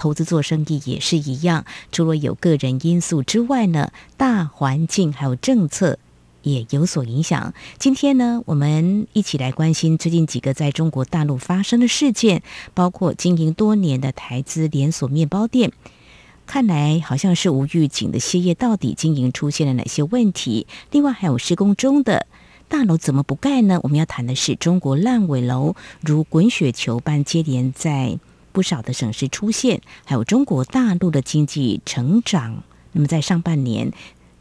[0.00, 5.98] 投资做生意也是一样，除了有个人因素之外呢，大环境还有政策
[6.40, 7.52] 也有所影响。
[7.78, 15.70] 今天呢，我们一起来关心最近几个在中国大陆发生的事件，包括经营多年的台资连锁面包店，
[16.46, 20.66] 看来好像是无预警的歇业，到底经营出现了哪些问题？
[20.90, 22.26] 另外还有施工中的
[22.68, 23.78] 大楼怎么不盖呢？
[23.82, 28.18] 我们要谈的是中国烂尾楼如滚雪球般接连在。
[28.52, 32.62] 不少的省市出现，还有中国大陆的经济成长。
[32.92, 33.92] 那么在上半年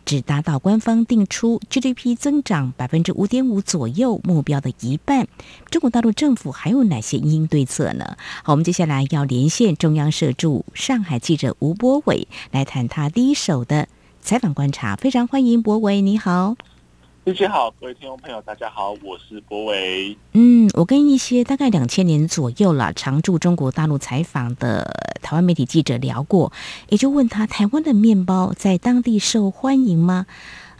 [0.06, 5.28] 只达到官方定出 GDP 增长百分之五点五左右目标的一半。
[5.70, 8.18] 中国大陆政府还有哪些应对策呢？
[8.44, 13.88] 好，我们接下来要连线中央社驻上海记者吴博伟来谈他第一手的
[14.22, 14.96] 采访观察。
[14.96, 16.56] 非常欢迎博伟，你好。
[17.30, 20.18] 大家好，各位听众朋友，大家好，我是博维。
[20.34, 26.52] 嗯，我跟一些大概两千年左右了，常驻中国大陆采访的台湾媒体记者聊过，
[26.90, 30.26] 也就问他台湾的面包在当地受欢迎吗？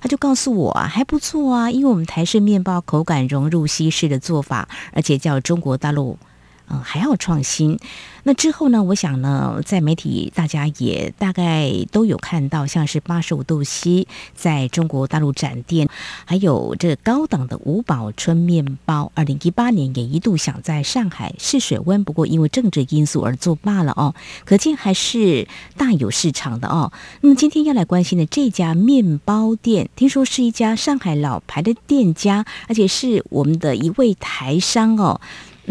[0.02, 6.18] 他就告诉我啊，还不错啊，因为我们台式面包口感融入西式的做法，而且叫中国大陆。
[6.70, 7.80] 嗯，还要创新。
[8.24, 8.84] 那之后呢？
[8.84, 15.90] 我想呢，在媒体大家也大概都有看到，像是八十五度 C 在中国大陆展店，
[16.26, 24.14] 还有这高档的五宝春面包，二零一八年也一度想在上海试水温，不过因为政治因素而作罢了哦。
[24.46, 25.48] 可见还是
[25.78, 26.92] 大有市场的哦。
[27.22, 35.22] 那么今天要来关心的这家面包店，听说是一家上海老牌的店家，而且是我们的一位台商哦。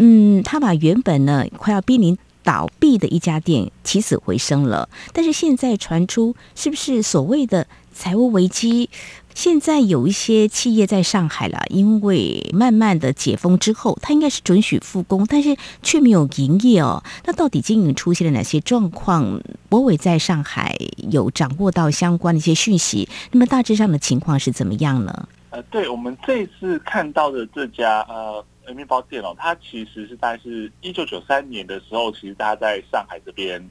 [0.01, 8.89] 嗯，他把原本呢快要濒临倒闭的一家店起死回生了，但是现在传出是不是所谓的财务危机？
[9.35, 17.03] 现在有一些企业在上海了，因为慢慢的解封之后，他应该是准许复工，但是却没有营业哦。
[17.25, 19.41] 那到底经营出现了哪些状况？
[19.67, 20.75] 博伟在上海
[21.11, 25.27] 有掌握到相关的一些讯息，那么大致上的情况是怎么样呢？
[25.51, 28.43] 呃，对，我们这次看到的这家呃。
[28.73, 33.63] 面包店哦，它其实是大概是一九九三年的时候，其实大家在上海这边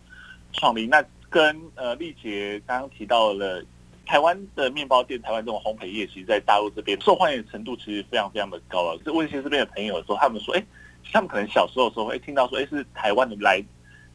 [0.52, 0.86] 创立。
[0.86, 3.62] 那跟呃丽杰刚刚提到了
[4.06, 8.98] 台湾的面包店，台湾这种烘焙业，其实，在大陆这边受欢迎程度其实非常非常的高了。
[9.04, 10.64] 是问一些这边的朋友的时候，他们说，哎，
[11.12, 13.62] 他们可能小时候的时候会听到说，哎，是台湾的来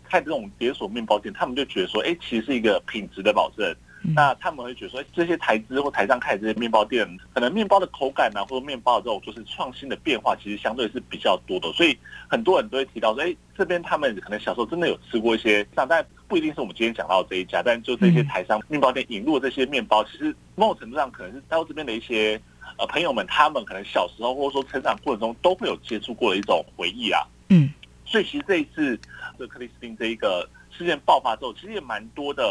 [0.03, 3.75] 开这种连锁面包店，他们就觉得说，哎，其实是一个品质的保证。
[4.15, 11.71] 那他们会觉得说，这些台资或台商开的这些面包店，可能面包的口感啊，或者面包的这种就是创新的变化，其实相对是比较多的。
[11.71, 11.97] 所以
[12.27, 22.37] 很多人都会提到说，哎，这边他们可能小时候真的有吃过一些，但不一定是我们今天讲到的这一家，但就这些台商面包店引入的这些面包，其实某种程度上可能是到这边的一些
[22.77, 27.21] 呃朋友们，他们可能小时候或者说成长过程中都会有接触过的一种回忆啊。
[27.47, 27.71] 嗯，
[28.05, 28.99] 所以其实这一次
[29.39, 32.43] 这克里斯汀这一个事件爆发之后，其实也蛮多的。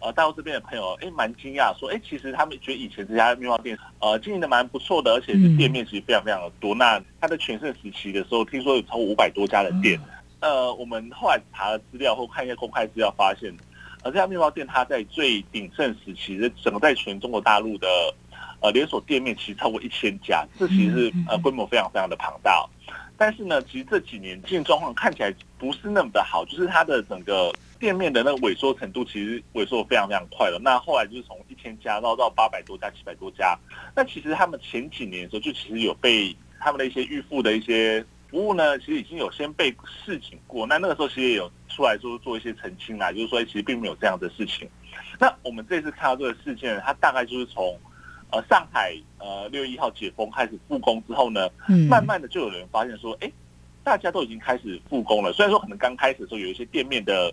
[0.00, 6.72] 呃，大陆这边的朋友，哎，蛮惊讶，说，哎，其实他们觉得以前这家面包店，呃，经营的蛮不错的，而且是店面其实非常非常的多。
[6.74, 9.98] 嗯、那它的全盛时期的时候，听说有超过五百多家的店。
[10.38, 13.52] 嗯、呃，我们后来查了资料或看一些公开资料，发现，
[14.04, 17.88] 呃，这家面包店它在最鼎盛时期，的整个在全中国大陆的，
[18.60, 22.64] 呃，连锁店面其实超过一千家，这其实是呃规模非常非常的庞大。
[23.16, 27.52] 但是呢，其实这几年经营状况看起来不是那么的好，就是它的整个。
[27.78, 30.58] 店面的那个萎缩程度其实萎缩的非常非常快了。
[30.62, 33.56] 那后来就是从一千家到到八百多家、七百多家。
[33.94, 39.74] 那其实他们前几年的时候，就其实有被他们的一些预付的一些服务呢，其实已经有先被
[40.04, 40.66] 示警过。
[40.66, 44.68] 那那个时候其实也有出来说做一些澄清啦，就是说其实并没有这样的事情。
[45.20, 47.78] 那我们这次看到这个事件，它大概就是从
[48.32, 51.48] 呃上海呃六月一号解封开始复工之后呢，
[51.88, 53.30] 慢慢的就有人发现说，哎，
[53.84, 55.32] 大家都已经开始复工了。
[55.32, 57.32] 虽然说可能刚开始的时候有一些店面的。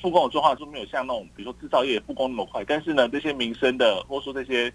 [0.00, 4.72] 复工的状况就没有像那种，比如说制造业复工那么快，但是呢，这些民生的或者说这些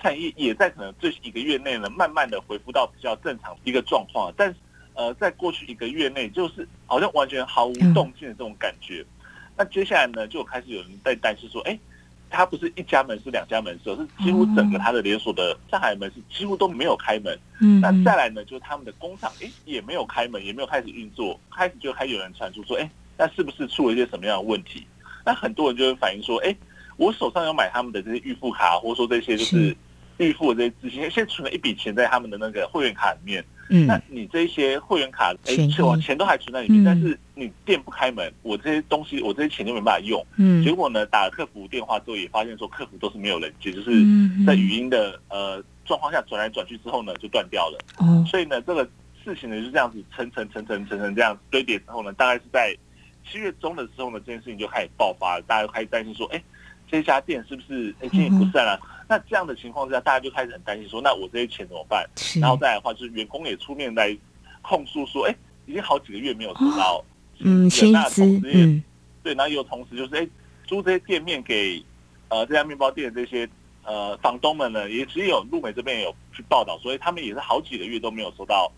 [0.00, 4.32] 产业也在可能这一个月内呢，慢慢的恢复到比较正常一个状况。
[4.36, 4.54] 但是
[4.94, 9.04] 呃，在过去一个月内，就是好像完全毫无动静的这种感觉。
[9.56, 11.78] 那接下来呢，就开始有人在担心说，哎，
[12.28, 17.38] 它不是一家门市、两家门市，是几乎整个它的连锁的上海门市几乎都没有开门。
[17.60, 17.80] 嗯。
[17.80, 22.88] 那再来呢，就是他们的工厂，哎，也没有开门，也没有开始运作，开始就开始有人传出说，哎。
[23.20, 24.86] 那是不是出了一些什么样的问题？
[25.26, 26.56] 那很多人就会反映说，哎，
[26.96, 29.76] 我手上有买他们的这些预付卡，或者说这些就是
[30.16, 33.44] 预付的这些资金，先存了一笔钱在他们的那个会员卡里面。
[33.68, 40.26] 嗯，那你这些会员卡，哎，我钱都还存在里面，嗯、但是你店不开门，我这些东西，我这些钱就没办法用。
[40.38, 43.90] 嗯，结果呢，打了客服电话之后，也发现说客服都是没有人接，就是
[44.46, 47.78] 在语音的呃状况下转来转去之后呢，就断掉了。
[47.98, 48.88] 哦，所以呢，这个
[49.22, 52.74] 事情呢就是这样子层层层层层层这样堆叠之后呢，大概是在
[53.30, 56.42] 七月中的时候呢，这件事情就开始爆发了，大家就开始担心说，哎，
[56.90, 58.80] 这家店是不是哎经营不善了？
[59.08, 62.08] 那这样的情况之下，大家就开始很担心说，那我这些钱怎么办？
[62.40, 64.16] 然后再来的话，就是员工也出面来
[64.62, 65.34] 控诉说，哎，
[65.66, 67.04] 已经好几个月没有收到、哦、
[67.40, 68.82] 嗯薪资，嗯，
[69.22, 70.28] 对，然后又同时就是，哎，
[70.64, 71.82] 租这些店面给
[72.28, 73.48] 呃这家面包店的这些
[73.84, 78.70] 呃房东们呢，也只有路美这边也有去报道，所以他们也是好几个月都没有收到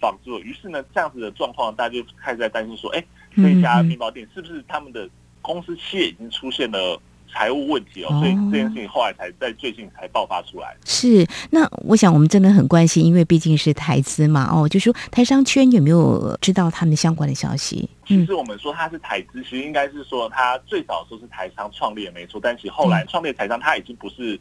[0.00, 0.38] 房租。
[0.38, 3.04] 于是呢，这样子的状况，大家就开始在担心说，哎，
[3.36, 5.08] 这家面包店是不是他们的
[5.40, 7.00] 公司企业已经出现了？
[7.34, 10.76] 财务问题哦，所以这件事情后来才在最近才爆发出来。
[10.84, 17.88] 是，那我想我们真的很关心，因为毕竟是台资嘛，哦，就说台商圈有没有知道他们相关的消息？
[18.06, 24.38] 其实我们说他是台资，其实应该是说他最早说是台商创立也没错，但其实后来创立台商他已经不是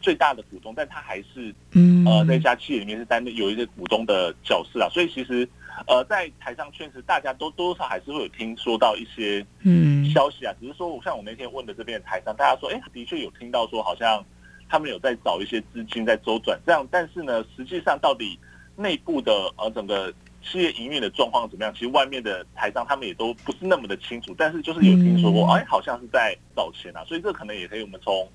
[0.00, 5.46] 最大的股东，但他还是嗯呃在一家企业里面是担任有一些股东的角色啊，所以其实。
[5.86, 14.24] 呃，在台上确实，大家都多少还是会有听说到一些嗯消息啊，嗯、只是说我，像我那天问的这边的台商，大家说，哎，的确有听到说，好像
[14.68, 18.38] 他们有在找一些资金在周转，这样，但是呢，实际上到底
[18.76, 28.28] 内部的呃整个企业营运的状况怎么样，其实外面的台商他们也都不是那么的清楚，但是就是有听说过，哎，好像是在找钱啊，所以这可能也可以我们从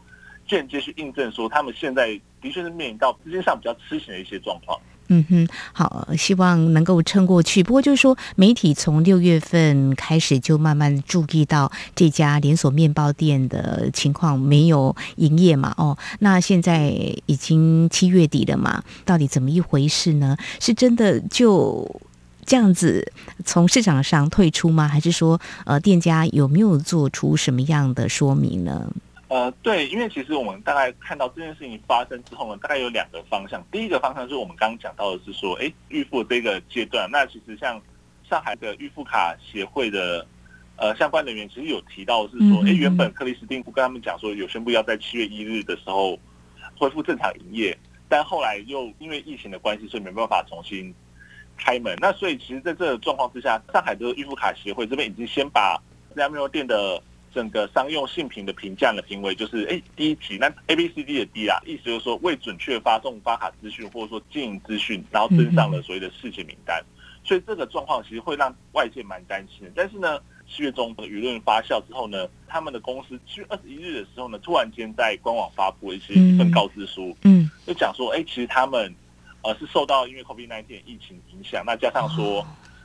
[0.48, 4.80] 间接去印证说，他们现在的确是面临到资金上比较吃紧的一些状况。
[5.10, 7.64] 嗯哼，好，希望能够撑过去。
[7.64, 15.74] 不过就是说，媒体从六月份开始就慢慢注意到这家连锁面包店的情况没有营业嘛。
[15.78, 16.90] 哦，那现在
[17.26, 20.36] 已经七月底了嘛，到底怎么一回事呢？
[20.60, 21.90] 是真的就
[22.46, 23.12] 这样子
[23.46, 24.88] 从市场上退出吗？
[24.88, 28.92] 还是说，呃，店家有没有做出什么样的说明呢？
[29.30, 33.62] 呃，对，因为其实我们大概看到这件事情发生之后呢，大概有两个方向。
[33.70, 37.82] 第一个方向是我们刚刚讲到的是说，哎，预付这个阶段，那其实像
[38.30, 40.26] 上海的预付卡协会的
[40.78, 46.18] 呃相关人员，其实有提到是说，哎，原本克里斯汀跟他们讲说，有宣布要在七月一日的时候
[46.78, 47.78] 恢复正常营业，
[48.08, 50.96] 但后来又因为疫情的关系，所以没办法重新
[51.58, 51.94] 开门。
[52.00, 55.78] 那所以其实在这个状况之下，上海的预付卡协会这边已经先把
[56.12, 57.04] 这家面包店的。
[57.38, 66.84] 整个商用性评的评价的评为就是，哎，第一级，那 A B C D 的 D 啊，意思就是说未准确发送发卡资讯或者说经营资讯，然后登上了所谓的事情名单，
[67.24, 69.72] 所以这个状况其实会让外界蛮担心的。
[69.76, 70.20] 但是呢，
[70.50, 78.92] 七月中舆论发酵之后呢，他们的公司七月二十一日的时候呢，突然间在官网发布了一些一份告知书，嗯，就讲说，哎，其实他们
[79.44, 82.44] 呃是受到因为 COVID-19 疫情影响，那加上说，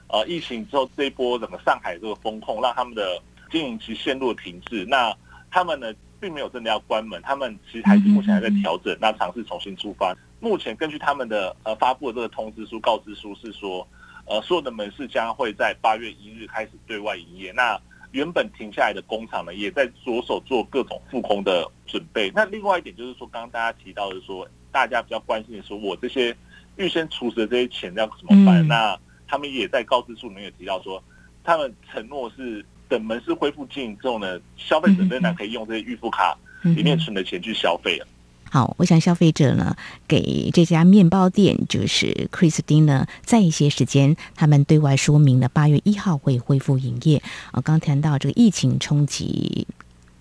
[0.08, 3.18] 呃，疫情之后这一波整个上海这个风控，让他们的
[3.52, 5.14] 经营其陷入了停滞，那
[5.50, 10.16] 他们呢，并没有真的要关门，他们其实还是目前还在调整，那尝试重新出发。
[10.40, 13.86] 目前根据他们的呃发布的这个通知书告知书是说，
[14.24, 17.52] 呃所有的门市将会在八月一日开始对外营业。
[17.52, 17.78] 那
[18.12, 22.32] 原本停下来的工厂呢，也在着手做各种复工的准备。
[22.34, 26.34] 那另外一点就是说，刚刚大家提到的说，大家比较关心的说，我这些
[26.76, 28.66] 预先储值的这些钱要怎么办？
[28.66, 31.02] 那他们也在告知书里面有提到说，
[31.44, 32.64] 他们承诺是。
[32.92, 38.06] 等门市恢复经营之后呢，消费者仍然可以用这些预付卡里面存的钱去消费了。
[38.50, 39.74] 好，我想消费者呢，
[40.06, 47.22] 给这家面包店就是 Christine 呢，在一些时间，他们对外说明了八月一号会恢复营业。
[47.52, 49.66] 啊，刚谈到这个疫情冲击。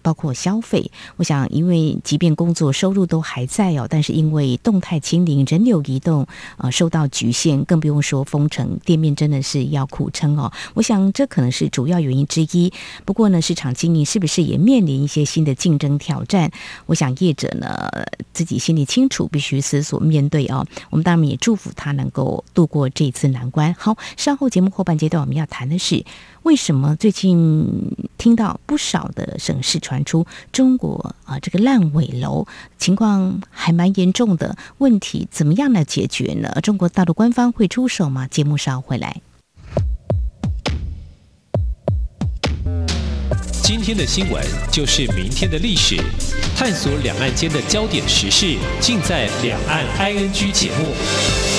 [0.01, 6.23] 包括消费，我想，因为即便工作收入都还在哦，但是因为动态清零、人流移动
[6.57, 10.51] 啊、呃、受到局限，更不用说封城，店面真的是要苦撑哦。
[10.73, 12.71] 我想这可能是主要原因之一。
[13.05, 16.51] 不过呢，市场经营是不是也面临一些新的竞争挑战？
[16.85, 17.89] 我想业者呢
[18.33, 20.65] 自己心里清楚，必须思索面对哦。
[20.89, 23.73] 我们当然也祝福他能够度过这次难关。
[23.77, 26.03] 好，稍后节目后半阶段我们要谈的是。
[26.43, 36.49] 为什么最近听到不少的省市传传出中国啊这个烂尾楼情况还蛮严重的问题，怎么样来解决呢？
[36.63, 38.25] 中国大陆官方会出手吗？
[38.25, 39.21] 节目稍回来。
[43.61, 45.97] 今天的新闻就是明天的历史，
[46.55, 51.50] 探索两岸间的焦点时事，尽在《两岸 ING》节目。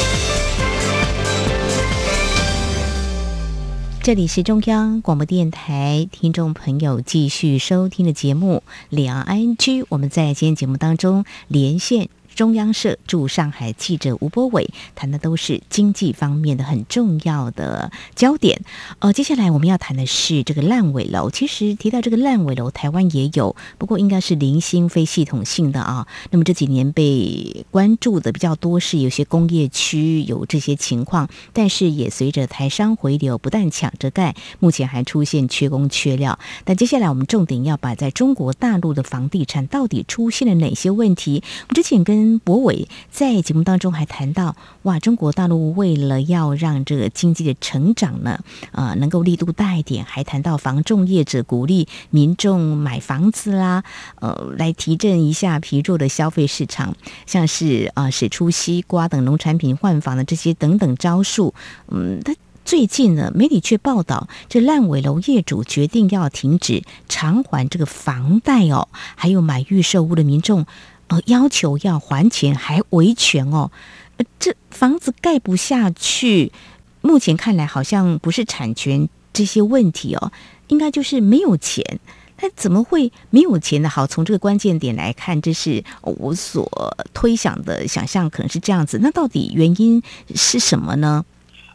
[4.02, 12.08] 这里是中央广播电台听众朋友继续收听的节目《两岸居》，我们在今天节目当中连线。
[12.34, 18.62] 中央社驻上海记者吴波伟谈的都是经济方面的很重要的焦点。
[19.00, 21.30] 呃，接下来我们要谈的是这个烂尾楼。
[21.30, 26.06] 其实提到这个烂尾楼，台湾也有，不过应该是零星非系统性的啊。
[26.30, 36.38] 那么这几年被关注的比较多是有些工业区有这些情况，但是也随着台商回流，不但抢着盖，目前还出现缺工缺料。
[36.64, 41.42] 但接下来我们重点要把在中国大陆的房地产到底出现了哪些问题？
[41.68, 48.38] 我们之前跟博伟在节目当中还谈到，哇，中国大陆为了要让这个经济的成长呢，
[48.72, 53.84] 呃，能够力度大一点，还谈到房仲业者鼓励民众买房子啦，
[54.20, 56.94] 呃，来提振一下疲弱的消费市场，
[57.26, 61.54] 像是啊，使、出西瓜等农产品换房的这些等等招数。
[61.88, 70.64] 嗯，他最近呢，媒体却报道，这烂尾楼业主决定要停止偿还这个房贷哦，还有买预售屋的民众。
[71.26, 73.70] 要求要还钱还维权哦，
[74.38, 76.52] 这房子盖不下去，
[77.00, 80.32] 目前看来好像不是产权这些问题哦，
[80.68, 82.00] 应该就是没有钱。
[82.40, 83.88] 那怎么会没有钱呢？
[83.88, 86.68] 好，从这个关键点来看，这是我所
[87.14, 88.98] 推想的想象，可能是这样子。
[89.00, 90.02] 那到底原因
[90.34, 91.24] 是什么呢？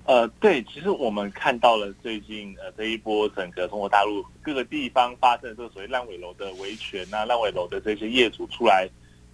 [0.03, 8.89] 呃，对，其实我们看到了最近呃这一波整个中国大陆各个地方发生的这个所谓烂尾楼的维权啊，烂尾楼的这些业主出来。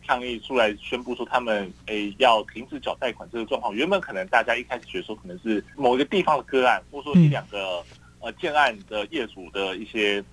[0.05, 7.83] 抗议出来宣布说他们诶要停止缴贷款这个状况，原本可能大家一开始觉得说可能是某一个地方的个案，或者说一两个
[8.19, 10.23] 呃建案的业主的一些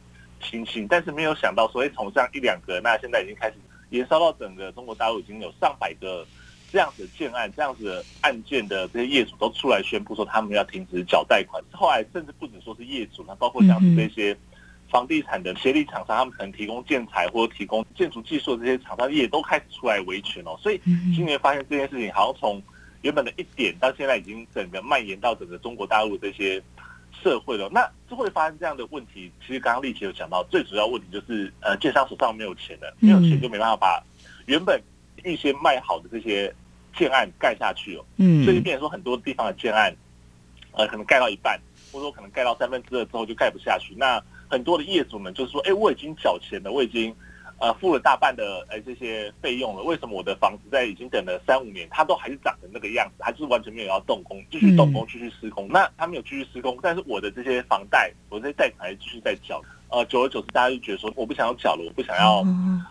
[0.42, 3.54] 情形，但是没有想到说诶从这样一两个，那现在已经开始
[3.90, 6.26] 延烧到整个中国大陆已经有上百个
[6.72, 14.36] 这样子的建案，这样子的案件的这些业主都出来宣布说他们要停止缴贷款，后来甚至不止说是业主，那包括像是这些。
[14.90, 20.58] 房地产的协力厂商，他们可能提供建材或者提供建筑技术的这些厂商也都开始出来维权哦。
[20.60, 20.80] 所以
[21.14, 22.62] 今年发现这件事情，好像从
[23.02, 26.60] 原本的一点到现在已经整个蔓延到整个中国大陆这些
[27.22, 27.68] 社会了。
[27.72, 29.30] 那就会发生这样的问题。
[29.46, 34.02] 其实刚刚立淇有讲到，最主要问题就是呃，建商手上没有钱了，没有钱就没办法把
[34.46, 34.82] 原本
[35.22, 36.52] 预先卖好的这些
[36.96, 38.04] 建案盖下去哦。
[38.16, 39.94] 嗯，所以就变成说很多地方的建案，
[40.72, 41.58] 呃，可能盖到一半，
[41.92, 43.94] 或者说可能盖到三分之二之后就盖不下去。
[43.96, 47.14] 那很多的业主们就是说，哎，我已经缴钱了，我已经
[47.58, 55.68] 呃付了大半的哎这些费用了，为什么我的房子在已经等了三五年，它都还是长成那个样子，还是完全没有要动工，继续动工，继续施工？
[55.68, 59.62] 那他没有继续施工，但是我的这些房贷，我这些贷款还继续在缴。
[59.88, 62.44] 呃，久而久之，大家就觉得说，我不想要缴了，我不想要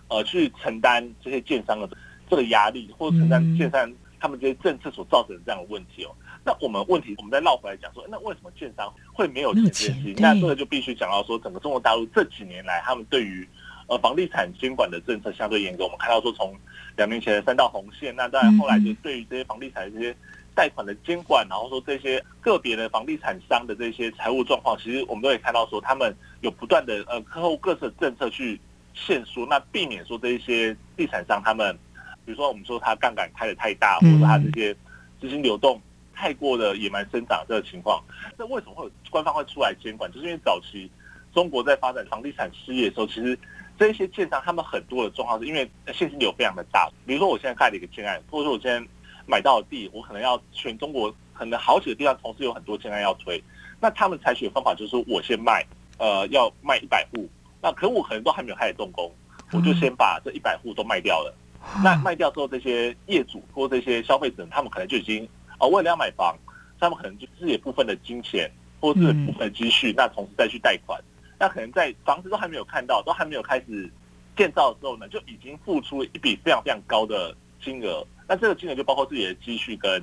[0.09, 1.89] 呃去承担这些建商的
[2.29, 3.89] 这个压力，或者承担建商
[4.19, 6.11] 他们这些政策所造成的这样的问题哦。
[6.43, 10.15] 那我们问题，我们再绕回来讲说，那为什么建商会没有钱这件事情？
[10.19, 13.47] 那这个就必须讲到说，整个中国大陆这几年来，他们对于
[13.87, 15.83] 呃房地产监管的政策相对严格。
[15.83, 16.55] 我们看到说，从
[16.95, 20.15] 两年前的三道红线，那当然后来就对于这些房地产的这些
[20.55, 28.59] 贷款的监管，然后说这些个别的房地产商的这些财务状况，其实我们都可以看到说，他们有不断的呃客户各色政策去
[28.93, 31.77] 限缩，那避免说这一些地产商他们，
[32.25, 34.73] 比如说我们说他杠杆开的太大，或者说他这些
[35.19, 35.79] 资金流动。
[36.19, 38.03] 太过的野蛮生长这个情况，
[38.37, 40.11] 那为什么会有官方会出来监管？
[40.11, 40.91] 就是因为早期
[41.33, 43.39] 中国在发展房地产事业的时候，其实
[43.79, 46.91] 这些建商他们很多的状况是因为现金流非常的大。
[47.05, 48.85] 比如说我现在盖了一个建案，或者说我现在
[49.25, 53.41] 买到的地，我可能要全中国可能好几个地方同时有很多建案要推，
[53.79, 55.65] 那他们采取的方法就是说我先卖，
[55.99, 57.29] 呃，要卖一百户，
[57.61, 59.09] 那可我可能都还没有开始动工，
[59.53, 61.33] 我就先把这一百户都卖掉了。
[61.81, 65.25] 那卖掉之后，这些业主或这些消费者，他们可能就已经。
[65.59, 66.35] 啊，为了要买房，
[66.79, 68.49] 他们可能就自己部分的金钱，
[68.79, 70.99] 或者是部分的积蓄，那同时再去贷款，
[71.37, 73.91] 那可能在房子都还没有看到，都还没有开始
[74.37, 78.05] 建造的时候呢，就已经付出一笔非常非常高的金额。
[78.27, 80.01] 那这个金额就包括自己的积蓄跟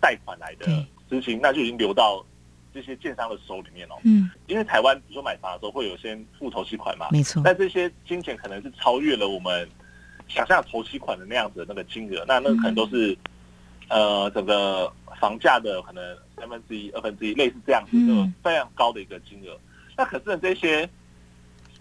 [0.00, 0.66] 贷款来的
[1.08, 2.24] 资金，那就已经流到
[2.72, 3.94] 这些建商的手里面了。
[4.04, 7.42] 嗯，因为台湾比如说买房的时候会有先付头期款嘛，没错。
[7.44, 9.68] 但这些金钱可能是超越了我们
[10.28, 13.14] 想象头期款的那样子的那个金额，那那个可能都是。
[13.88, 16.02] 呃，整个房价的可能
[16.36, 19.56] 三分之一、二分之一，类似这样子的非常高的一个金额。
[19.96, 20.88] 那可是呢，这些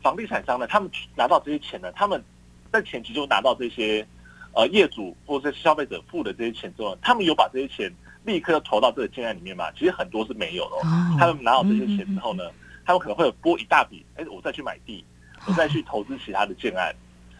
[0.01, 2.23] 房地产商呢，他们拿到这些钱呢，他们
[2.71, 4.05] 在前期就拿到这些
[4.53, 7.91] 呃业主或者是消费者付的这些钱之后，他们有把这些钱
[8.23, 9.71] 立刻投到这个建案里面吗？
[9.71, 10.81] 其实很多是没有的。
[11.17, 12.43] 他们拿到这些钱之后呢，
[12.85, 15.03] 他们可能会有拨一大笔，哎，我再去买地，
[15.47, 16.93] 我再去投资其他的建案。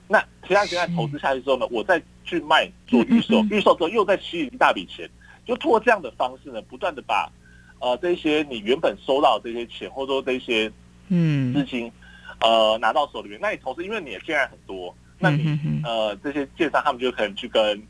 [0.07, 5.09] 那其他建案投资下去之后呢，我再去卖做预售，预售之后又再吸引一大笔钱，
[5.45, 7.31] 就通过这样的方式呢，不断的把
[7.79, 10.71] 呃，这些你原本收到的这些钱，或者说这些
[11.09, 11.53] 嗯。
[11.53, 11.91] 资金，
[12.39, 17.81] 呃，拿到手里面，那你投资因为你的建案很多，那你呃这些建商他们就可能去跟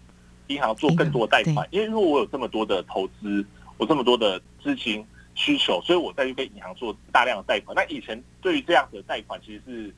[0.47, 3.45] 银行做更多的贷款，因为如果我有这么多的投资，
[3.77, 5.05] 我这么多的资金
[5.35, 7.75] 需求，所以我再去跟银行做大量的贷款。
[7.75, 9.95] 那以前对于这样的贷款其实是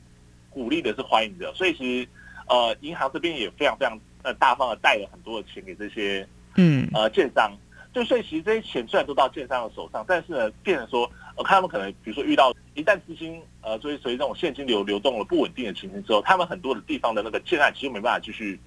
[0.56, 2.08] 鼓励的，是欢迎的，所以其实
[2.48, 7.52] 呃银行这边也非常非常呃大方的贷了很多的钱给这些嗯呃建商。
[7.92, 18.58] 就所以其实这些钱虽然都到建商的手上，但是呢，变成说，呃，看他们可能比如说遇到一旦资金呃，所以所以这种现金流流动了不稳定的情形之后，他们很多的地方的那个建案其实没办法继续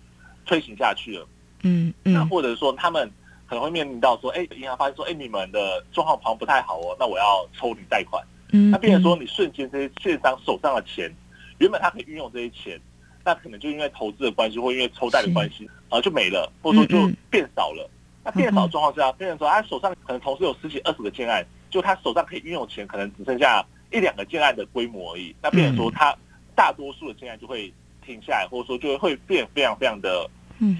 [0.46, 1.28] 推行下去了。
[1.64, 2.14] 嗯嗯。
[2.14, 3.08] 那或者说他们
[3.48, 8.24] 可能会面临到说，哎，银行发现说，哎，你们的状况好像不太好哦，那我要抽你贷款。
[8.52, 8.72] 嗯。
[8.72, 11.14] 那变成说，你瞬间这些建商手上的钱，
[11.60, 12.80] 原本他可以运用这些钱，
[13.24, 17.90] 那可能就因为投资的关系，或因为抽贷的关系，啊，就没了，或者说就变少了。
[18.24, 25.34] 那变少的状况下，变成说他手上可能同时有十几二十个建案，就他手上可以运用钱，可能只剩下一两个建案的规模而已。
[25.42, 26.16] 那变成说他
[26.56, 27.74] 大多数的建案就会
[28.06, 30.30] 停下来，或者说就会变非常非常的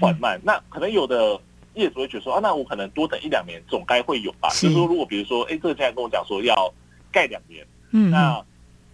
[0.00, 0.40] 缓慢。
[0.44, 1.40] 那可能有的
[1.74, 4.48] 业主会觉得说啊，那我可能多等一两年总该会有吧。
[4.50, 6.72] 就是说，如果比如说，哎，这个建案跟我讲说要
[7.10, 8.44] 盖两年，嗯，那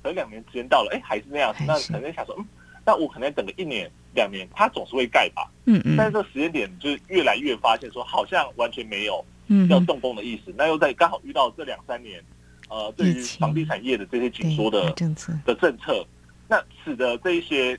[0.07, 2.47] 等两年时间到了，哎，还是那样子，那可能想说，嗯。
[2.85, 5.51] 那我可能等个一年两年，它总是会盖吧。
[5.65, 5.97] 嗯嗯。
[5.97, 9.25] 但是这个时间点就是越来越发现说，好像完全没有
[9.69, 10.55] 要动工的意思。
[10.57, 12.23] 那又在刚好遇到这两三年，
[12.69, 16.07] 呃，对于房地产业的这些紧缩的政策的政策，
[16.47, 17.77] 那使得这一些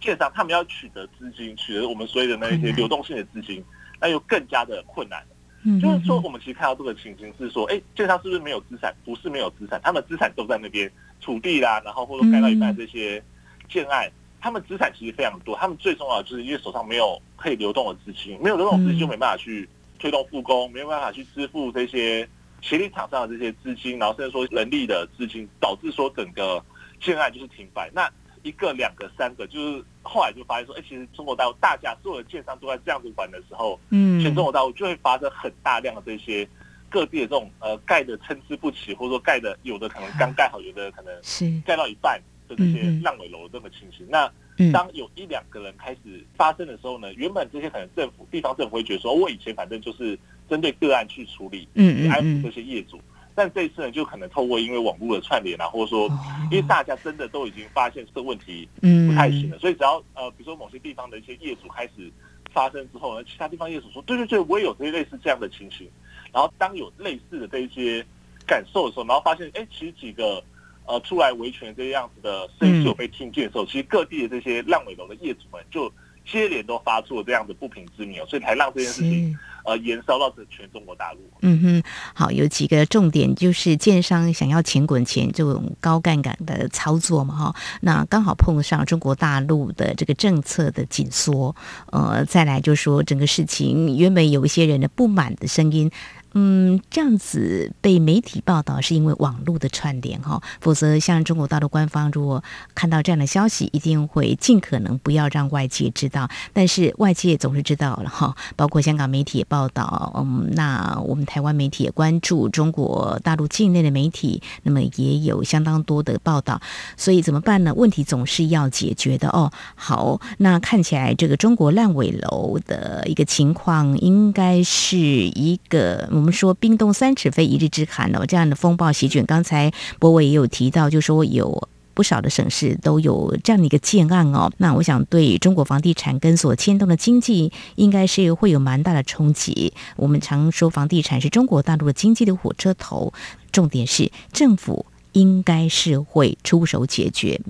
[0.00, 3.64] 建商他们要取得资金，取得我们所谓的那一些流动性的资金，
[4.00, 5.20] 那又更加的困难。
[5.64, 5.80] 嗯。
[5.80, 8.94] 就是说，我们其实看到这个情形是说，哎，建商是不是没有资产？
[9.04, 10.90] 不是没有资产，他们资产都在那边，
[11.20, 13.22] 土地啦，然后或者盖到一半这些
[13.68, 14.10] 建案。
[14.42, 22.26] 他们资产其实非常多，他们最重要的就是因为手上没有可以流动的资金，没有流动资金就没办法去推动复工，没有办法去支付这些
[22.62, 26.64] 协力厂商的这些资金，然后甚至说人力的资金，导致说整个
[26.98, 27.90] 建案就是停摆。
[27.92, 28.10] 那
[28.42, 36.48] 一个、两个、三个，就是后来就发现说，哎，其实中国大陆大家所有的建商都在这样子玩的时候，嗯，全中国大陆就会发生很大量的这些
[36.88, 41.60] 各地的这种呃盖的参差不齐，或者说盖的有的可能刚盖好，有的可能是。
[41.66, 42.20] 盖到一半。
[42.48, 44.28] 的这些烂尾楼这么情形，那
[44.72, 53.00] 当有一两个人开始发生的时候呢，原本这些可能政府、地方政府会觉得说，我以前反正就是针对个案去处理，嗯，安抚这些业主，
[53.40, 56.06] 但这一次呢，就可能透过因为网络的串联啊，或者说
[56.50, 58.68] 因为大家真的都已经发现这个问题
[59.08, 62.12] 不太行了，所以只要呃，比如说某些地方的一些业主开始
[62.52, 65.88] 发生之后呢，其他地方业主说，对对对，我也有这些类似这样的情形，
[66.30, 68.04] 然后当有类似的这一些
[68.46, 70.44] 感受的时候，然后发现，哎，其实几个。
[70.86, 75.92] 呃，出来维权这样子的声音有被听见的时候，其实各地的这些烂尾楼的业主们就
[76.30, 81.18] 接连都发出了这样的不平之鸣，所以才让这件事情呃延烧到这全中国大陆。
[81.42, 81.82] 嗯哼，
[82.14, 91.54] 好，有几个重点就是建商想要钱滚钱这种高杠杆的操作嘛，哈，那刚好碰上中国大陆的这个政策的紧缩，
[91.92, 95.90] 呃，再来就是说整个事情原本有一些人的不满的声音。
[96.32, 106.28] 嗯，这样子被媒体报道是因为网络的串联哈，否则像中国大陆官方如果看到这样的消息，一定会尽可能不要让外界知道。
[106.52, 116.60] 但是外界总是知道了哈，包括香港媒体也报道，嗯，那我们台湾媒体也关注中国大陆境内的媒体，那么也有相当多的报道。
[116.96, 117.74] 所以怎么办呢？
[117.74, 119.50] 问题总是要解决的哦。
[119.74, 126.08] 好，那看起来这个中国烂尾楼的一个情况，应该是一个。
[126.20, 129.24] 我们说冰冻三尺非一日之寒哦，这样的风暴席卷。
[129.24, 134.52] 刚才博伟也有提到，就说有不少的省市都有这样的一个建案哦。
[134.58, 139.72] 那我想对中国房地产跟所牵动的经济，应该是会有蛮大的冲击。
[139.96, 143.14] 我们常说房地产是中国大陆的经济的火车头，
[143.50, 147.40] 重点是政府应该是会出手解决，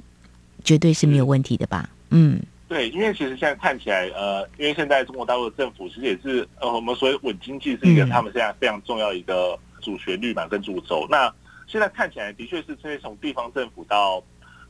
[0.63, 1.91] 绝对是没有问题的吧？
[2.11, 2.41] 嗯。
[2.71, 11.05] 对，因为其实现在看起来，呃，因为现在中国大陆的政府其实也是，呃，我们所谓稳经济是一个他们现在非常重要一个主旋律嘛，跟主轴。
[11.11, 11.35] 那
[11.67, 14.23] 现在看起来的确是，这些从地方政府到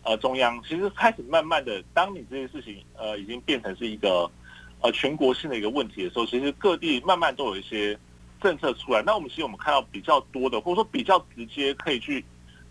[0.02, 4.30] 呃中央，其实开始慢慢的，当你这件事情呃已经变成是一个
[4.80, 7.94] 呃全国性的一个问题的时候，其实各地慢慢都有一些
[8.40, 9.02] 政策出来。
[9.02, 12.24] 那我们其实我们看到比较多的，或者说比较直接可以去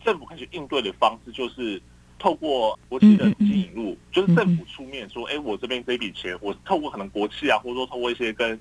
[0.03, 1.79] 政府可以去应对的方式，就是。
[2.19, 8.59] 透过国企的资金引入，就是政府出面说，哎，我这边这笔钱，我透过可能国企啊，或者说透过一些跟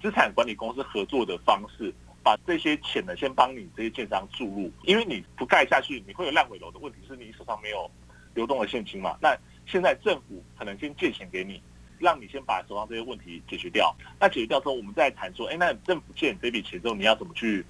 [0.00, 7.90] 资产管理公司合作的方式，把这些钱呢，先帮你这些建商注入，因为你不盖下去，你会有烂尾楼的问题，是你手上没有
[8.34, 9.16] 流动的现金嘛。
[9.20, 11.62] 那现在政府可能先借钱给你，
[11.98, 13.94] 让你先把手上这些问题解决掉。
[14.20, 17.64] 那解决掉之后，我们再谈说，哎，那政府借你这笔钱之后，你要怎么去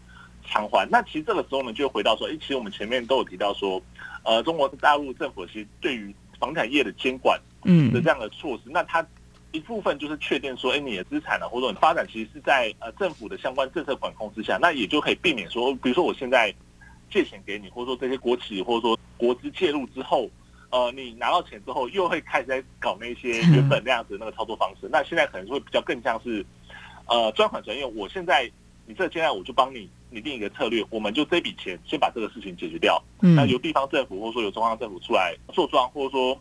[0.45, 0.89] 偿还。
[0.91, 3.81] 那其实这个时候呢，就回到说，哎，其实我们前面都有提到说，
[4.25, 9.07] 呃，中国大陆政府其实对于房产业的监管，嗯，的这样的措施，那它
[9.53, 16.55] 一部分就是确定说，哎，你的资产呢，或者说你发展其实是在呃政府的相关政策管控之下，那也就可以避免说，比如说我现在
[17.11, 20.31] 借钱给你，或者说这些国企或者说国资介入之后。
[20.75, 24.87] 呃，你拿到钱之后，又会开始在搞那些 原本那样子的那个操作方式。
[24.87, 26.43] 嗯、那现在可能会比较更像是，
[27.05, 27.95] 呃，专款专用。
[27.95, 28.51] 我现在
[28.92, 33.02] 你这个现在我就帮你拟定一个策略，我们就这笔钱先把这个事情解决掉。
[33.22, 33.35] 嗯。
[33.35, 36.38] 那由地方政府或者说由中央政府出来做庄，或者说，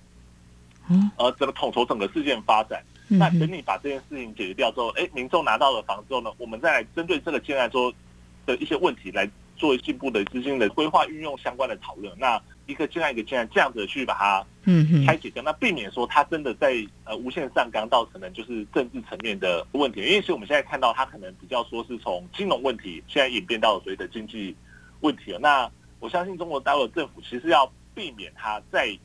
[0.90, 2.84] 嗯，呃，整个统筹整个事件发展。
[3.08, 3.18] 嗯。
[3.18, 7.94] 那等你把这件事情解决掉之后，哎，民众拿到了房之后呢，我们再来针对这个建案说
[8.46, 12.14] 的一些问题来做进一步的资金的规划运用相关的讨论。
[12.20, 12.42] 那。
[12.68, 20.02] 一个进来一个进来，这样子去把它嗯拆解掉，那避免说它真的在呃无限上纲，到可能就是政治层面的问题。
[20.02, 24.56] 因为其实我们现在看到它可能比较说是从金融问题，现在演变到了所谓的经济
[25.00, 25.40] 问题了。
[25.40, 25.70] 那
[26.00, 28.96] 我相信中国大陆政府其实要避免它在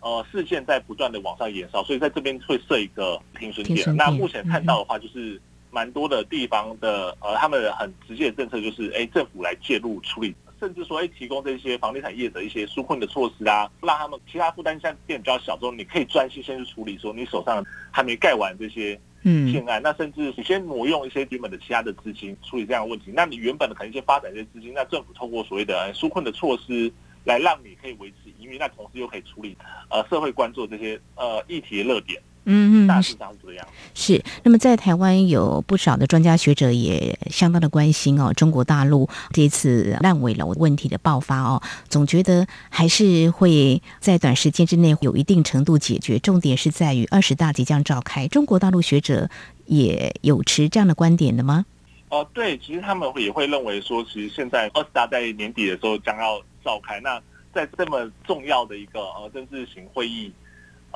[0.00, 3.94] 呃视线在不断的往上延烧，所以在这边会设一个停损点。
[3.96, 10.34] 那目前看到的话，就是蛮多的地方的呃他们的很直接的政策就是，哎，政府来介入处理。
[10.58, 26.92] 甚至说，哎，提供这些房地产业的一些纾困的措施啊，让他们其他负担相变比较小，之后你可以专心先去处理说你手上还没盖完这些建案，嗯，那甚至你先挪用一些原本的其他的资金处理这样的问题，那你原本的可能一些发展一些资金，那政府透过所谓的纾困的措施
[27.24, 29.56] 来让你可以维持营运，那同时又可以处理
[29.90, 32.22] 呃社会关注这些呃议题的热点。
[32.48, 33.66] 嗯嗯，大致上是这样。
[33.92, 46.18] 是，那么在台湾有不少的专家学者也相当的关心哦，中国大陆这次烂尾楼问题的爆发哦，总觉得还是会在短时间之内有一定程度解决。
[46.20, 49.28] 重点是在于二十大即将召开，中国大陆学者
[49.64, 51.66] 也有持这样的观点的吗？
[52.10, 57.20] 哦、呃，对，其实他们也会认为说，其实现在二十大在年底的时候将要召开，那
[57.52, 60.30] 在这么重要的一个呃政治型会议。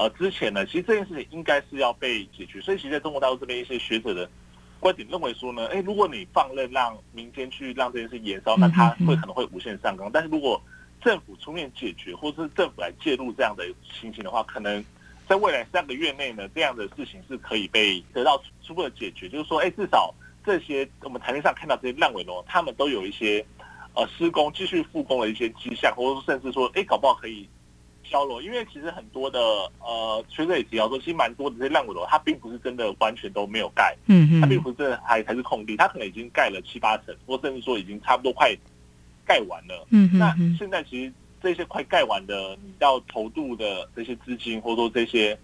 [0.01, 4.27] 呃，之前呢，其实这件事情应该是要被解决，所以其实在中国大陆这边一些学者的
[4.79, 10.11] 观点认为说呢，哎，如果你放任让民间去让这件事延烧，那它会可能会无限上纲。
[10.11, 10.59] 但是如果
[11.03, 14.83] 政府出面解决，或者是政府来介入这样的情形的话，可能
[15.29, 19.29] 在未来三个月内呢，这样的事情是可以被得到初步的解决。
[19.29, 20.15] 就是说，哎，至少
[20.47, 23.45] 这些我们台面上看到这些烂尾楼，他们都有一些
[23.95, 27.47] 呃施工继续复工的一些迹象，或者说甚至说，哎，搞不好可以。
[28.11, 29.39] 消落，因为其实很多的
[29.79, 38.53] 呃学者也提到说，其实蛮多的这些烂尾楼，它并不是真的完全都没有盖，嗯嗯，它并不是真的还还是空地，它可能已经盖了七八层，或甚至说已经差不多快
[39.25, 45.39] 盖完了，嗯，那现在其实这些快盖完的，你要投入的这些资金，或者说这些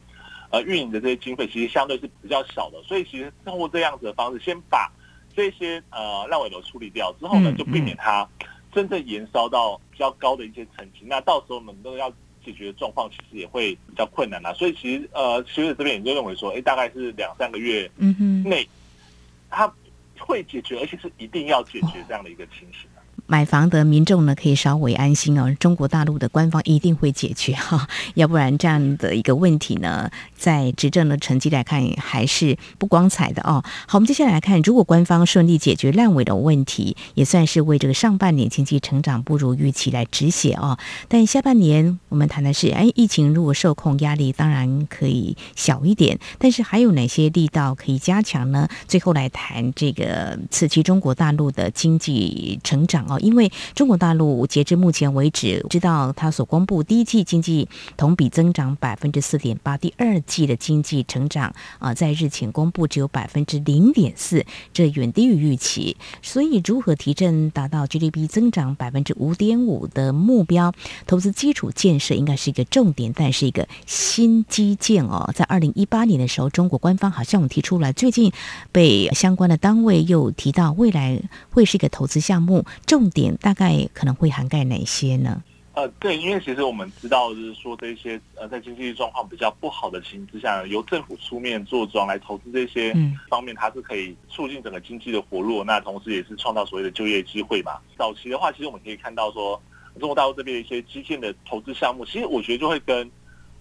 [0.50, 4.90] 呃运营的这些经费，其实相对是比较少的，所以其实通过这样子的方式，先把
[5.36, 8.28] 这些呃烂尾楼处理掉之后呢，就避免它
[8.74, 12.12] 真正延烧到比较高的一些层级，那到时候我们都要。
[12.46, 17.90] 解决的状况其实也会比较困难啦，所以其实呃，学者这边也就认为说，哎，大概是两三个月
[18.44, 18.66] 内，
[19.50, 19.70] 他
[20.20, 22.88] 会解决，而且是一定要解决这样的一个情形。
[23.28, 25.52] 买房的民众呢，可以稍微安心哦。
[25.58, 33.64] 中国大陆的官方一定会解决哈，要不然这样的一个问题呢，在执政的成绩来看还是不光彩的哦。
[33.86, 40.78] 好，我们接下来看，如果官方顺利解决烂尾楼问题，也算是为这个上半年经济成长不如预期来止血哦。
[41.08, 48.68] 但下半年我们谈的是，哎，疫情如果受控，压力当然可以小一点，但是还有哪些力道可以加强呢？
[48.86, 53.18] 最后来谈这个刺激中国大陆的经济成长哦。
[53.20, 65.96] 因为中国大陆截至目前为止，知道他所公布第一季经济同比增长百分之四点八，第二季的经济成长啊，在日前公布只有百分之零点四，这远低于预期。
[66.20, 70.74] 所以，如何提振达到 GDP 增长百分之五点五的目标，
[71.06, 78.32] 投资基础建设应该是一个重点，但是一个新基建哦，在二零一八年的时候，中国官方好像我们提出了，最近
[78.72, 82.64] 被相关的单位又提到，未来会是一个投资项目。
[82.84, 85.42] 重点大概可能会涵盖哪些呢？
[85.76, 92.94] 呃，对，因为其实我们知道，就是说这些呃，在经济状况比较不好的情况之下，由政府出面做庄来投资这些
[93.28, 97.78] 方面，它是可以促进整个经济的活络，那同时也是创造所谓的就业机会嘛。
[97.98, 99.60] 早期的话，其实我们可以看到说，
[100.00, 103.10] 中国大陆这边的一些基建的投资项目，其实我觉得就会跟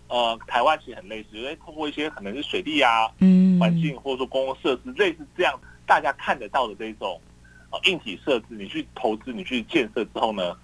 [0.07, 5.53] 呃台湾其实很类似，因为通过一些可能是水利啊、嗯，环境或者说公共设施类似这样
[5.85, 7.19] 大家看得到的这种
[7.71, 7.79] 呃。
[7.83, 10.55] 硬体设施，你去投资，你去建设之后呢，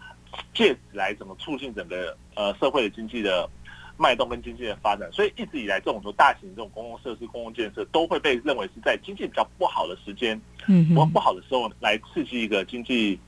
[0.54, 3.50] 借此来怎么促进整个呃社会的经济的
[3.98, 5.12] 脉动跟经济的发展？
[5.12, 13.20] 所以一直以来，这种说大型这种公共设施、公共建设都会被认为是在经济比较不好的时间，嗯，不不好的时候来刺激一个经济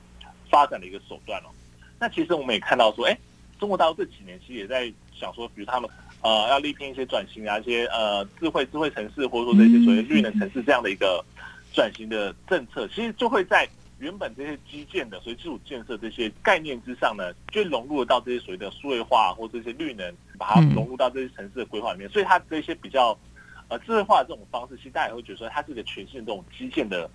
[0.50, 1.48] 发展的一个手段哦。
[1.98, 3.16] 那其实我们也看到说，哎，
[3.58, 5.88] 中国大陆这几年其实也在想说，比如他们
[6.22, 11.24] 呃要力拼一些转型啊，一些呃智慧智慧城市，或者说这些所谓绿能城市这样的一个
[11.72, 13.68] 转型的政策，其实就会在。
[13.98, 22.08] 原本这些基建的，所以基础建设这些概念之上呢，就融入到这些所谓的数位化或这些绿能，把它融入到这些城市的规划里面。
[22.10, 23.16] 所以它这些比较
[23.68, 27.08] 呃智慧化的这种方式，其实大家也会觉得说，它是一个全新的这种基建的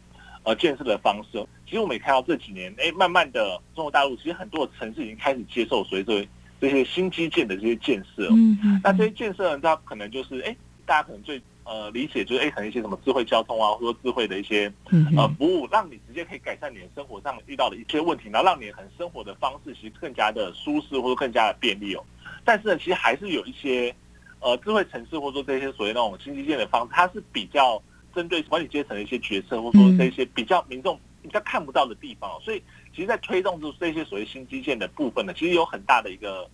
[0.43, 1.45] 呃建设的方式。
[1.65, 6.25] 其实我们也看到这几年，哎，慢慢的中国大陆其实很多的城市已经开始接受随着
[6.61, 8.27] 这些新基建的这些建设。
[8.31, 8.81] 嗯嗯。
[8.83, 11.41] 那这些建设呢，它可能就是哎，大家可能最。
[11.69, 14.73] 呃，理解就是哎，可能一些什么智慧交通啊，或者说智慧的一些
[15.15, 22.03] 呃服务，让你直接可以改善你的生活上遇到的一些问题，然后让你很生活的方式其实更加的舒适或者更加的便利哦。
[22.43, 23.95] 但是呢，其实还是有一些
[24.39, 27.79] 呃智慧城市或者说这些所谓那种新基建的方式，它是比较
[28.15, 32.31] 针对管理阶层的一些决策，或者说这些比较民众比较看不到的地方。
[32.41, 32.63] 所以，
[32.95, 36.49] 其实，在推动这这些所谓新基建的部分呢，其实有很大的一个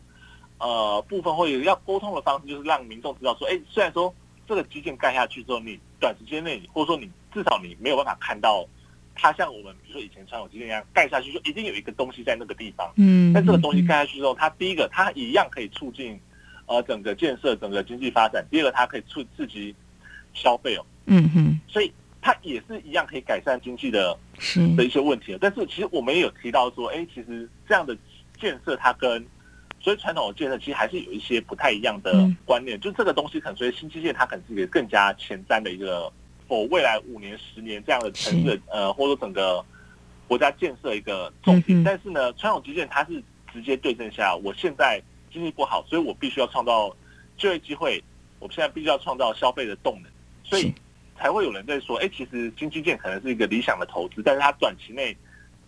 [0.58, 4.13] 呃部分会有要沟通的方式，就是让民众知道说，哎，虽然说。
[4.47, 8.65] 这个基建盖下去之后，你短时间内，或者说你至少你没有办法看到
[9.15, 12.91] 它像我们比如说以前传统基建一样盖下去，就一定有一个东西在那个地方。
[12.97, 16.19] 嗯，但这个东西盖下去之后，它第一个它一样可以促进
[16.65, 19.73] 呃整个建设、整个经济发展；第二个它可以促刺激
[20.34, 20.86] 消费哦。
[21.05, 24.17] 嗯哼，所以它也是一样可以改善经济的
[24.75, 25.38] 的一些问题。
[25.39, 27.97] 但是其实我们也有提到说，哎，其实这样的
[28.39, 29.25] 建设它跟
[29.86, 36.12] 所以传统的建设其实还是有一些不太一样的观念，嗯、就这个东西可能所以新基建它可能是一个更加前瞻的一个，
[36.48, 39.63] 否未来五年、十年这样的城市呃，或者说整个
[40.28, 41.80] 国家建设一个重点。
[41.80, 43.21] 嗯、但是呢，传统基建它是
[43.54, 45.00] 直接对症下，我现在
[45.32, 46.91] 经济不好，所以我必须要创造
[47.38, 48.04] 就业机会，
[48.39, 50.12] 我现在必须要创造消费的动能，
[50.43, 50.74] 所以
[51.15, 55.15] 才会有人在说，哎，其实新基建可能是一个理想的投资，但是它短期内。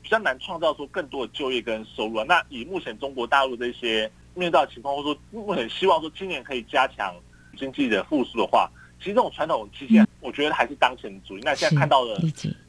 [0.07, 2.25] 比较难创造出更多的就业跟收入啊。
[2.25, 7.13] 那以目前中国大陆这些面对到的情况，或者说目前希望说今年可以加强
[7.57, 11.41] 经济的复苏的话，其实这种传统基建，我觉得还是当前的主力。
[11.43, 12.17] 那现在看到的。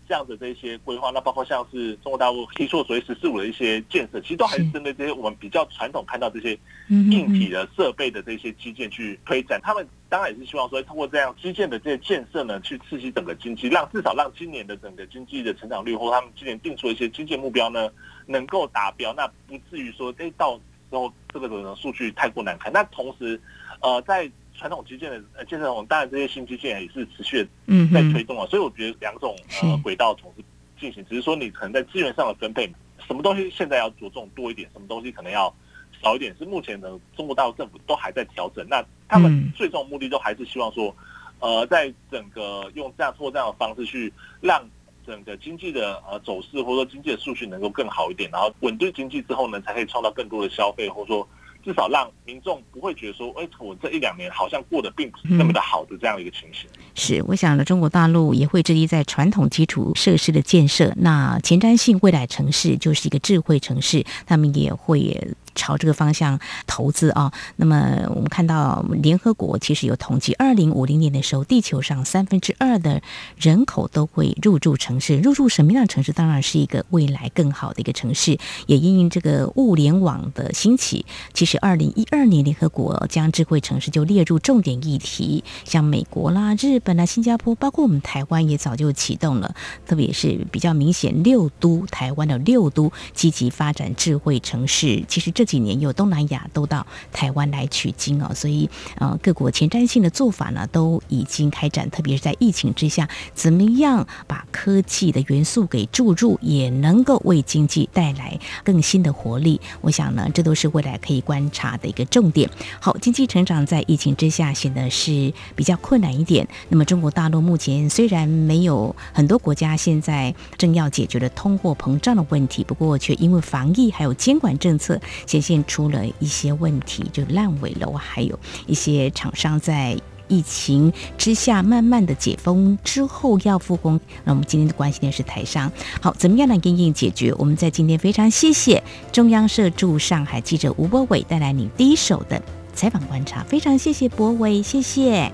[0.08, 9.60] 这样的这些规划，那包括像是中国大陆提出所谓“十四五”的一些建设，其实都还是针对这些我们比较传统看到这些硬体的设备的这些基建去推展。
[9.62, 17.90] 他们当然也是希望说，通过这样基建的这些建设呢，去刺激整个经济，让至少让今年的整个经济的成长率，或他们今年定出的一些经济目标呢，
[18.24, 22.72] 能够达标，那不至于说，哎，到时候这个的数据太过难看。
[22.72, 23.38] 那同时，
[23.80, 27.48] 呃，在传统基建的呃建设中，当然这些新基建也是持续的
[27.94, 30.44] 在推动啊，嗯、所以我觉得两种呃轨道同时
[30.80, 32.68] 进行，只是说你可能在资源上的分配，
[33.06, 35.54] 什么东西现在要着重多一点，什么东西可能要
[36.02, 38.66] 少一点，是目前的中国大陆政府都还在调整。
[38.68, 40.92] 那他们最终目的都还是希望说，
[41.38, 44.68] 呃，在整个用这样通过这样的方式去让
[45.06, 51.28] 整个经济的呃走势或者说经济的数据能够更好一点，然后稳定经济之后呢，才可以创造更多的消费，或者说。
[51.64, 56.68] 至少让民众不会觉得说，哎，我这一两年好像过得并不是那么的好的这样一个情形。
[56.94, 60.92] 是，我想呢，中国大陆也会致力在传统基础设施的建设。
[60.96, 65.16] 那前瞻性未来城市就是一个智慧城市，他们也会。
[65.58, 73.02] 朝这个方向投资啊，那么我们看到联合国其实有统计，二零五零年的时候，地球上三分之二的
[73.36, 75.18] 人口都会入住城市。
[75.18, 76.12] 入住什么样的城市？
[76.12, 78.38] 当然是一个未来更好的一个城市。
[78.66, 89.54] 也因为这个物联网的兴起，其实二零一二年联合国将智慧城市就列入重点议题，像美国啦、日本啦、新加坡，包括我们台湾也早就启动了，
[89.86, 95.04] 特别是比较明显六都，台湾的六都积极发展智慧城市。
[95.08, 109.58] 其实这几年有东南亚都到台湾来取经哦，所以呃各国前瞻性的做法呢都已经开展，特别是在疫情之下，怎么样把科技的元素给注入，也能够为经济带来更新的活力。
[109.80, 112.48] 我想呢，这都是未来可以观察的一个重点。
[112.78, 116.46] 好，经济成长在疫情之下显得是比较困难一点。
[116.68, 125.00] 那么中国大陆目前虽然没有很多国家现在正要解决的通货膨胀的问题，不过却因为防疫还有监管政策，
[125.40, 129.96] 现出了一些问题，就烂尾楼，还有一些厂商在
[130.28, 133.98] 疫情之下慢慢的解封之后要复工。
[134.24, 135.72] 那我们今天的关心的是台商，
[136.02, 137.32] 好，怎么样来应应解决？
[137.38, 142.42] 我们在今天非常谢谢中央社驻上海记者吴博伟带来你第一手的
[142.74, 145.32] 采访观察，非常谢谢博伟，谢谢，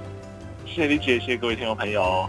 [0.65, 2.29] 谢谢李姐，谢谢各位听众朋友。